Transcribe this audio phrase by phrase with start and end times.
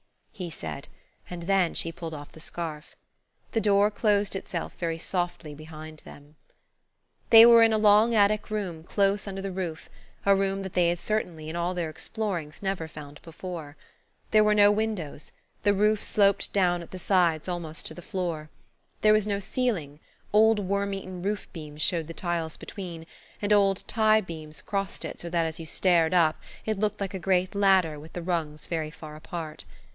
[0.33, 0.87] he said,
[1.29, 2.95] and then she pulled off the scarf.
[3.51, 6.35] The door closed itself very softly behind them.
[7.29, 10.97] They were in a long attic room close under the roof–a room that they had
[10.97, 13.77] certainly, in all their explorings, never found before.
[14.31, 18.49] There were no windows–the roof sloped down at the sides almost to the floor.
[19.01, 24.63] There was no ceiling–old worm eaten roof beams showed the tiles between–and old tie beams
[24.63, 28.13] crossed it so that as you stared up it looked like a great ladder with
[28.13, 29.63] the rungs very far apart.